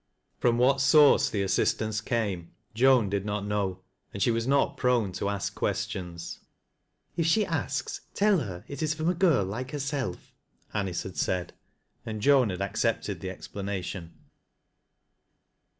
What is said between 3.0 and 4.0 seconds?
did not know,